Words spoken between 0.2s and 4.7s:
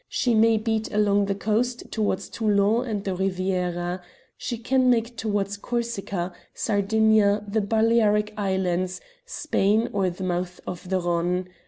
may beat along the coast towards Toulon and the Riviera. She